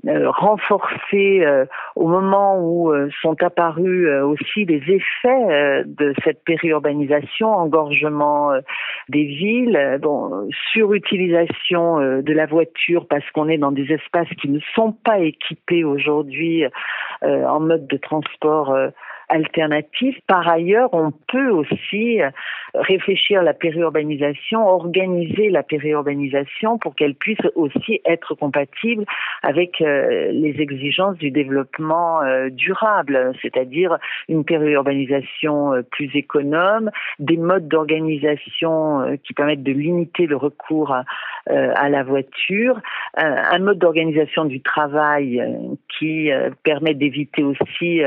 renforcé 0.04 1.44
au 1.96 2.06
moment 2.06 2.60
où 2.60 2.92
sont 3.22 3.42
apparus 3.42 4.08
aussi 4.22 4.64
les 4.64 4.82
effets 4.88 5.84
de 5.84 6.14
cette 6.22 6.44
périurbanisation, 6.44 7.48
engorgement 7.48 8.52
des 9.08 9.24
villes, 9.24 9.98
surutilisation 10.72 12.20
de 12.22 12.32
la 12.32 12.46
voiture 12.46 13.08
parce 13.08 13.28
qu'on 13.30 13.48
est 13.48 13.58
dans 13.58 13.72
des 13.72 13.90
espaces 13.92 14.28
qui 14.40 14.48
ne 14.48 14.60
sont 14.74 14.92
pas 14.92 15.18
équipés 15.18 15.82
aujourd'hui 15.82 16.64
en 17.22 17.58
mode 17.58 17.88
de 17.88 17.96
transport 17.96 18.76
alternatif. 19.28 20.16
Par 20.26 20.48
ailleurs, 20.48 20.90
on 20.92 21.12
peut 21.28 21.50
aussi 21.50 22.20
réfléchir 22.74 23.40
à 23.40 23.42
la 23.42 23.54
périurbanisation, 23.54 24.66
organiser 24.66 25.50
la 25.50 25.62
périurbanisation 25.62 26.78
pour 26.78 26.94
qu'elle 26.94 27.14
puisse 27.14 27.38
aussi 27.54 28.00
être 28.04 28.34
compatible 28.34 29.04
avec 29.42 29.80
euh, 29.80 30.30
les 30.32 30.60
exigences 30.60 31.16
du 31.16 31.30
développement 31.30 32.22
euh, 32.22 32.48
durable, 32.50 33.32
c'est-à-dire 33.42 33.98
une 34.28 34.44
périurbanisation 34.44 35.72
euh, 35.72 35.82
plus 35.82 36.10
économe, 36.14 36.90
des 37.18 37.36
modes 37.36 37.68
d'organisation 37.68 39.16
qui 39.24 39.32
permettent 39.34 39.62
de 39.62 39.72
limiter 39.72 40.26
le 40.26 40.36
recours 40.36 40.92
à, 40.92 41.04
à 41.48 41.88
la 41.88 42.02
voiture, 42.02 42.80
un 43.16 43.58
mode 43.58 43.78
d'organisation 43.78 44.44
du 44.44 44.60
travail 44.60 45.42
qui 45.98 46.30
permet 46.62 46.94
d'éviter 46.94 47.42
aussi 47.42 48.00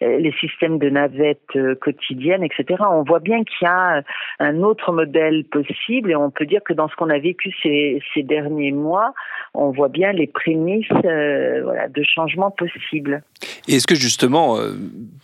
les 0.00 0.32
systèmes 0.40 0.59
de 0.68 0.90
navettes 0.90 1.58
quotidiennes, 1.80 2.42
etc. 2.42 2.82
On 2.90 3.02
voit 3.02 3.20
bien 3.20 3.44
qu'il 3.44 3.66
y 3.66 3.66
a 3.66 4.02
un 4.38 4.62
autre 4.62 4.92
modèle 4.92 5.44
possible 5.44 6.10
et 6.10 6.16
on 6.16 6.30
peut 6.30 6.46
dire 6.46 6.62
que 6.64 6.72
dans 6.72 6.88
ce 6.88 6.96
qu'on 6.96 7.10
a 7.10 7.18
vécu 7.18 7.52
ces, 7.62 8.00
ces 8.14 8.22
derniers 8.22 8.72
mois, 8.72 9.12
on 9.54 9.70
voit 9.70 9.88
bien 9.88 10.12
les 10.12 10.26
prémices 10.26 10.86
euh, 11.04 11.62
voilà, 11.64 11.88
de 11.88 12.02
changements 12.02 12.50
possibles. 12.50 13.22
Et 13.68 13.76
est-ce 13.76 13.86
que 13.86 13.94
justement, 13.94 14.58
euh, 14.58 14.72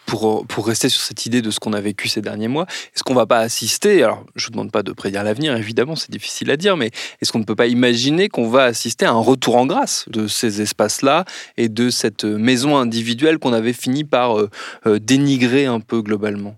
pour, 0.06 0.46
pour 0.46 0.66
rester 0.66 0.88
sur 0.88 1.00
cette 1.00 1.26
idée 1.26 1.42
de 1.42 1.50
ce 1.50 1.60
qu'on 1.60 1.72
a 1.72 1.80
vécu 1.80 2.08
ces 2.08 2.22
derniers 2.22 2.48
mois, 2.48 2.66
est-ce 2.94 3.02
qu'on 3.02 3.14
ne 3.14 3.18
va 3.18 3.26
pas 3.26 3.38
assister, 3.38 4.02
alors 4.02 4.24
je 4.34 4.48
ne 4.48 4.52
demande 4.52 4.72
pas 4.72 4.82
de 4.82 4.92
prédire 4.92 5.24
l'avenir, 5.24 5.56
évidemment, 5.56 5.96
c'est 5.96 6.10
difficile 6.10 6.50
à 6.50 6.56
dire, 6.56 6.76
mais 6.76 6.86
est-ce 7.20 7.32
qu'on 7.32 7.38
ne 7.38 7.44
peut 7.44 7.56
peut 7.56 7.62
pas 7.62 7.66
imaginer 7.68 8.28
qu'on 8.28 8.48
va 8.48 8.64
assister 8.64 9.06
à 9.06 9.12
un 9.12 9.20
retour 9.20 9.56
en 9.56 9.66
grâce 9.66 10.04
de 10.08 10.26
ces 10.26 10.60
espaces-là 10.60 11.24
et 11.56 11.68
de 11.68 11.88
cette 11.88 12.24
maison 12.24 12.76
individuelle 12.76 13.38
qu'on 13.38 13.52
avait 13.52 13.72
fini 13.72 14.04
par 14.04 14.38
euh, 14.38 14.50
euh, 14.86 14.98
dénigrer 15.26 15.66
un 15.66 15.80
peu 15.80 16.02
globalement. 16.02 16.54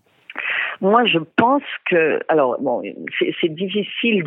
Moi, 0.81 1.05
je 1.07 1.19
pense 1.37 1.63
que, 1.91 2.21
alors, 2.29 2.57
bon, 2.61 2.83
c'est 3.41 3.55
difficile 3.55 4.23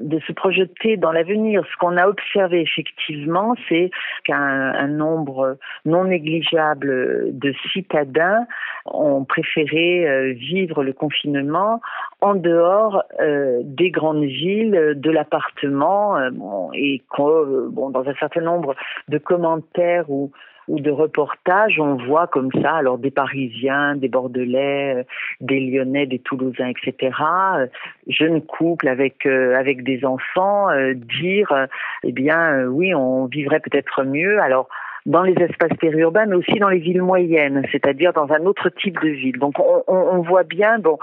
de, 0.00 0.20
se 0.20 0.32
projeter 0.32 0.96
dans 0.96 1.10
l'avenir. 1.10 1.64
Ce 1.72 1.76
qu'on 1.78 1.96
a 1.96 2.06
observé 2.06 2.60
effectivement, 2.60 3.56
c'est 3.68 3.90
qu'un 4.24 4.86
nombre 4.86 5.58
non 5.84 6.04
négligeable 6.04 7.36
de 7.36 7.52
citadins 7.72 8.46
ont 8.84 9.24
préféré 9.24 10.08
euh, 10.08 10.32
vivre 10.34 10.84
le 10.84 10.92
confinement 10.92 11.80
en 12.20 12.36
dehors 12.36 13.02
euh, 13.20 13.60
des 13.64 13.90
grandes 13.90 14.24
villes, 14.24 14.92
de 14.94 15.10
l'appartement, 15.10 16.16
euh, 16.16 16.30
et 16.74 17.02
bon, 17.18 17.90
dans 17.90 18.08
un 18.08 18.14
certain 18.14 18.42
nombre 18.42 18.76
de 19.08 19.18
commentaires 19.18 20.08
ou 20.08 20.30
ou 20.68 20.80
de 20.80 20.90
reportages, 20.90 21.80
on 21.80 21.96
voit 21.96 22.26
comme 22.26 22.50
ça, 22.62 22.76
alors 22.76 22.98
des 22.98 23.10
Parisiens, 23.10 23.96
des 23.96 24.08
Bordelais, 24.08 24.96
euh, 24.98 25.02
des 25.40 25.60
Lyonnais, 25.60 26.06
des 26.06 26.18
Toulousains, 26.18 26.68
etc., 26.68 27.12
euh, 27.56 27.66
jeunes 28.06 28.42
couples 28.42 28.88
avec 28.88 29.26
euh, 29.26 29.56
avec 29.56 29.82
des 29.82 30.04
enfants 30.04 30.68
dire, 30.94 31.66
eh 32.04 32.12
bien, 32.12 32.66
oui, 32.66 32.94
on 32.94 33.26
vivrait 33.26 33.60
peut-être 33.60 34.04
mieux. 34.04 34.40
Alors 34.40 34.68
dans 35.06 35.22
les 35.22 35.34
espaces 35.34 35.76
périurbains, 35.80 36.26
mais 36.26 36.36
aussi 36.36 36.58
dans 36.58 36.68
les 36.68 36.78
villes 36.78 37.02
moyennes, 37.02 37.62
c'est-à-dire 37.72 38.12
dans 38.12 38.30
un 38.30 38.44
autre 38.44 38.68
type 38.68 39.00
de 39.00 39.08
ville. 39.08 39.38
Donc 39.38 39.58
on, 39.58 39.82
on, 39.86 39.96
on 39.96 40.20
voit 40.20 40.42
bien, 40.42 40.78
bon, 40.78 40.98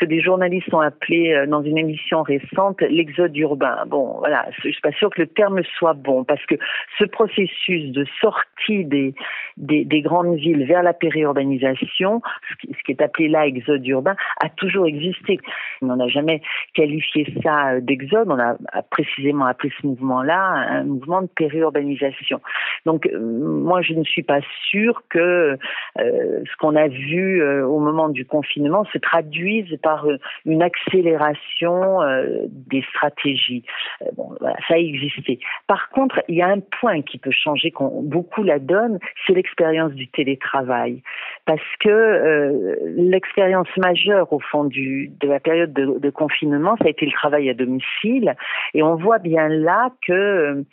que 0.00 0.06
des 0.06 0.20
journalistes 0.22 0.72
ont 0.72 0.80
appelé 0.80 1.32
euh, 1.32 1.46
dans 1.46 1.62
une 1.62 1.76
émission 1.76 2.22
récente 2.22 2.80
l'exode 2.80 3.36
urbain. 3.36 3.84
Bon, 3.86 4.16
voilà, 4.18 4.46
je 4.50 4.70
suis 4.70 4.80
pas 4.80 4.92
sûre 4.92 5.10
que 5.10 5.20
le 5.20 5.26
terme 5.26 5.62
soit 5.78 5.92
bon 5.92 6.24
parce 6.24 6.44
que 6.46 6.54
ce 6.98 7.04
processus 7.04 7.92
de 7.92 8.06
sortie 8.20 8.84
des 8.86 10.02
grandes 10.02 10.36
villes 10.36 10.64
vers 10.64 10.82
la 10.82 10.94
périurbanisation, 10.94 12.22
ce 12.48 12.82
qui, 12.84 12.92
est 12.92 13.02
appelé 13.02 13.28
là 13.28 13.46
exode 13.46 13.86
urbain, 13.86 14.16
a 14.42 14.48
toujours 14.48 14.86
existé. 14.86 15.38
On 15.82 15.96
n'a 15.96 16.08
jamais 16.08 16.40
qualifié 16.74 17.26
ça 17.42 17.72
euh, 17.72 17.80
d'exode, 17.80 18.28
on 18.30 18.38
a 18.38 18.56
précisément 18.90 19.44
appelé 19.44 19.70
ce 19.80 19.86
mouvement-là 19.86 20.40
un 20.40 20.84
mouvement 20.84 21.22
de 21.22 21.28
périurbanisation. 21.28 22.40
Donc, 22.86 23.06
euh, 23.06 23.18
moi, 23.20 23.82
je 23.82 23.92
ne 23.92 24.04
suis 24.04 24.22
pas 24.22 24.40
sûre 24.70 25.02
que 25.10 25.58
ce 25.98 26.56
qu'on 26.58 26.76
a 26.76 26.88
vu 26.88 27.42
au 27.62 27.78
moment 27.78 28.08
du 28.08 28.24
confinement 28.24 28.84
se 28.92 28.98
traduise 28.98 29.76
par 29.82 29.89
euh, 30.06 30.18
une 30.44 30.62
accélération 30.62 32.02
euh, 32.02 32.46
des 32.48 32.82
stratégies. 32.94 33.64
Euh, 34.02 34.06
bon, 34.16 34.36
ça 34.40 34.74
a 34.74 34.78
existé. 34.78 35.38
Par 35.66 35.88
contre, 35.90 36.22
il 36.28 36.36
y 36.36 36.42
a 36.42 36.48
un 36.48 36.60
point 36.80 37.02
qui 37.02 37.18
peut 37.18 37.30
changer 37.30 37.72
beaucoup 38.02 38.42
la 38.42 38.58
donne, 38.58 38.98
c'est 39.26 39.34
l'expérience 39.34 39.92
du 39.92 40.08
télétravail. 40.08 41.02
Parce 41.46 41.60
que 41.80 42.76
l'expérience 42.96 43.68
majeure 43.76 44.32
au 44.32 44.40
fond 44.40 44.64
de 44.64 45.26
la 45.26 45.40
période 45.40 45.72
de, 45.72 45.98
de, 45.98 46.10
confinement, 46.10 46.76
ça 46.78 46.86
a 46.86 46.90
été 46.90 47.06
le 47.06 47.12
travail 47.12 47.48
à 47.48 47.54
domicile. 47.54 48.34
Et 48.74 48.82
on 48.82 48.96
voit 48.96 49.18
bien 49.18 49.48
là 49.48 49.90
que 50.06 50.64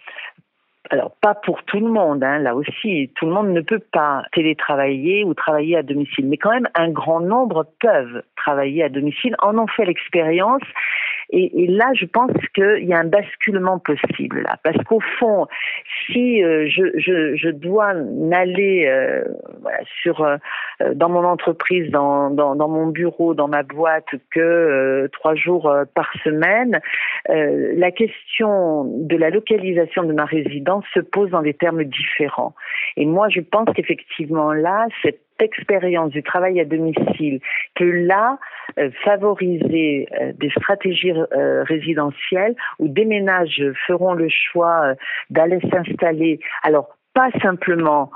alors 0.90 1.12
pas 1.22 1.36
pour 1.36 1.64
tout 1.64 1.80
le 1.80 1.90
monde, 1.90 2.24
hein, 2.24 2.40
là 2.40 2.56
aussi, 2.56 3.12
tout 3.16 3.26
le 3.26 3.34
monde 3.34 3.50
ne 3.50 3.62
peut 3.62 3.82
pas 3.92 4.24
télétravailler 4.34 5.24
ou 5.24 5.34
travailler 5.34 5.78
à 5.78 5.84
domicile, 5.84 6.28
mais 6.28 6.38
quand 6.38 6.52
même 6.52 6.68
un 6.76 6.90
grand 6.90 7.20
nombre 7.20 7.66
peuvent 7.80 8.24
travailler 8.36 8.84
à 8.84 8.90
domicile, 8.90 9.36
en 9.40 9.58
ont 9.58 9.68
fait 9.68 9.86
l'expérience 9.86 10.64
et, 11.30 11.64
et, 11.64 11.68
là, 11.68 11.92
je 11.94 12.06
pense 12.06 12.32
qu'il 12.54 12.86
y 12.86 12.94
a 12.94 13.00
un 13.00 13.06
basculement 13.06 13.80
possible 13.80 14.42
là, 14.42 14.58
parce 14.64 14.78
qu'au 14.86 15.00
fond, 15.20 15.48
si 16.06 16.44
euh, 16.44 16.68
je, 16.70 16.98
je, 16.98 17.36
je, 17.36 17.50
dois 17.50 17.94
n'aller 17.94 18.86
euh, 18.88 19.24
voilà, 19.62 19.80
sur 20.02 20.22
euh, 20.22 20.38
dans 20.94 21.10
mon 21.10 21.26
entreprise, 21.26 21.92
dans, 21.92 22.30
dans, 22.30 22.56
dans, 22.56 22.70
mon 22.70 22.88
bureau, 22.88 23.34
dans 23.34 23.48
ma 23.48 23.64
boîte 23.64 24.08
que 24.32 25.10
trois 25.12 25.36
jours 25.36 25.74
par 25.94 26.12
semaine, 26.24 26.80
la 27.28 27.92
question 27.92 28.86
de 28.86 29.18
la 29.18 29.30
localisation 29.30 30.04
de 30.04 30.14
ma 30.14 30.26
résidence 30.26 30.86
se 30.94 31.00
pose 31.00 31.32
dans 31.32 31.42
des 31.42 31.54
termes 31.54 31.84
différents. 31.84 32.54
Et 32.96 33.06
moi, 33.06 33.28
je 33.30 33.42
pense 33.42 33.68
qu'effectivement 33.76 34.54
là, 34.54 34.88
cette 35.02 35.27
expérience 35.40 36.12
du 36.12 36.24
travail 36.24 36.60
à 36.60 36.66
domicile 36.66 37.40
peut 37.76 38.06
là 38.06 38.38
euh, 38.80 38.90
favoriser 39.04 40.08
euh, 40.20 40.34
des 40.34 40.50
stratégies 40.52 41.12
euh, 41.12 41.64
résidentielles 41.64 42.56
où 42.80 42.88
des 42.88 43.06
ménages 43.06 43.64
feront 43.86 44.14
le 44.14 44.28
choix 44.30 44.94
d'aller 45.30 45.60
s'installer. 45.72 46.40
Alors 46.64 46.90
pas 47.14 47.30
simplement 47.42 48.12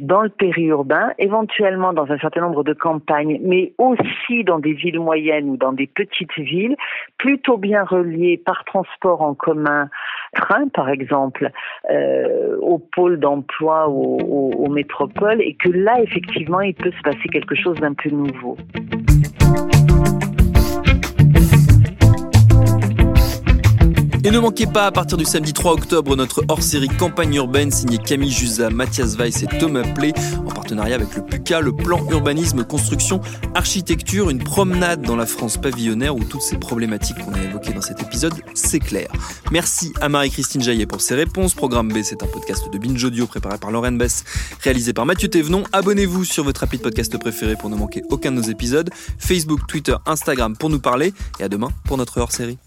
dans 0.00 0.22
le 0.22 0.28
périurbain, 0.28 1.12
éventuellement 1.18 1.92
dans 1.92 2.10
un 2.10 2.18
certain 2.18 2.40
nombre 2.40 2.64
de 2.64 2.72
campagnes, 2.72 3.40
mais 3.42 3.72
aussi 3.78 4.44
dans 4.44 4.58
des 4.58 4.72
villes 4.72 5.00
moyennes 5.00 5.50
ou 5.50 5.56
dans 5.56 5.72
des 5.72 5.86
petites 5.86 6.36
villes, 6.38 6.76
plutôt 7.18 7.56
bien 7.56 7.84
reliées 7.84 8.40
par 8.44 8.64
transport 8.64 9.22
en 9.22 9.34
commun, 9.34 9.88
train 10.34 10.68
par 10.68 10.88
exemple, 10.88 11.50
euh, 11.90 12.56
au 12.60 12.78
pôle 12.78 13.18
d'emploi 13.18 13.88
ou 13.88 14.52
aux 14.52 14.70
métropoles, 14.70 15.40
et 15.40 15.54
que 15.54 15.70
là, 15.70 16.00
effectivement, 16.00 16.60
il 16.60 16.74
peut 16.74 16.92
se 16.92 17.02
passer 17.02 17.28
quelque 17.32 17.54
chose 17.54 17.78
d'un 17.80 17.94
peu 17.94 18.10
nouveau. 18.10 18.56
Et 24.28 24.30
ne 24.30 24.40
manquez 24.40 24.66
pas, 24.66 24.84
à 24.84 24.92
partir 24.92 25.16
du 25.16 25.24
samedi 25.24 25.54
3 25.54 25.72
octobre, 25.72 26.14
notre 26.14 26.44
hors-série 26.48 26.88
Campagne 26.88 27.36
urbaine 27.36 27.70
signée 27.70 27.96
Camille 27.96 28.30
Jusa, 28.30 28.68
Mathias 28.68 29.16
Weiss 29.16 29.42
et 29.42 29.46
Thomas 29.46 29.90
Play, 29.94 30.12
en 30.46 30.50
partenariat 30.50 30.96
avec 30.96 31.16
le 31.16 31.24
PUCA, 31.24 31.62
le 31.62 31.72
plan 31.72 32.06
urbanisme, 32.10 32.62
construction, 32.62 33.22
architecture, 33.54 34.28
une 34.28 34.44
promenade 34.44 35.00
dans 35.00 35.16
la 35.16 35.24
France 35.24 35.56
pavillonnaire 35.56 36.14
où 36.14 36.22
toutes 36.24 36.42
ces 36.42 36.58
problématiques 36.58 37.16
qu'on 37.24 37.32
a 37.32 37.42
évoquées 37.42 37.72
dans 37.72 37.80
cet 37.80 38.02
épisode 38.02 38.34
s'éclairent. 38.52 39.10
Merci 39.50 39.94
à 40.02 40.10
Marie-Christine 40.10 40.60
Jaillet 40.60 40.84
pour 40.84 41.00
ses 41.00 41.14
réponses. 41.14 41.54
Programme 41.54 41.88
B, 41.88 42.02
c'est 42.02 42.22
un 42.22 42.26
podcast 42.26 42.70
de 42.70 42.76
Binge 42.76 43.02
Audio 43.02 43.26
préparé 43.26 43.56
par 43.56 43.70
Lauren 43.70 43.92
Bess, 43.92 44.24
réalisé 44.60 44.92
par 44.92 45.06
Mathieu 45.06 45.28
Thévenon. 45.28 45.64
Abonnez-vous 45.72 46.24
sur 46.24 46.44
votre 46.44 46.62
appli 46.64 46.76
de 46.76 46.82
podcast 46.82 47.16
préféré 47.16 47.56
pour 47.56 47.70
ne 47.70 47.76
manquer 47.76 48.02
aucun 48.10 48.30
de 48.30 48.36
nos 48.36 48.42
épisodes. 48.42 48.90
Facebook, 49.18 49.60
Twitter, 49.66 49.96
Instagram 50.04 50.54
pour 50.54 50.68
nous 50.68 50.80
parler. 50.80 51.14
Et 51.40 51.44
à 51.44 51.48
demain 51.48 51.70
pour 51.86 51.96
notre 51.96 52.20
hors-série. 52.20 52.58